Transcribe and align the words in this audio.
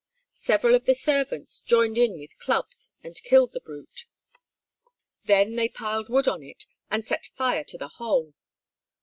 Several 0.39 0.73
of 0.73 0.85
the 0.85 0.95
servants 0.95 1.59
joined 1.61 1.95
in 1.95 2.17
with 2.17 2.35
clubs 2.39 2.89
and 3.03 3.21
killed 3.21 3.53
the 3.53 3.61
brute. 3.61 4.05
They 5.25 5.45
then 5.47 5.69
piled 5.75 6.09
wood 6.09 6.27
on 6.27 6.41
it 6.41 6.65
and 6.89 7.05
set 7.05 7.27
fire 7.37 7.63
to 7.65 7.77
the 7.77 7.87
whole. 7.99 8.33